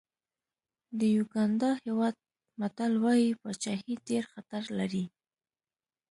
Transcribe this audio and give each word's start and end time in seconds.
د 0.99 1.01
یوګانډا 1.15 1.71
هېواد 1.83 2.15
متل 2.59 2.93
وایي 3.03 3.29
پاچاهي 3.41 3.93
ډېر 4.07 4.23
خطر 4.33 4.63
لري. 4.79 5.05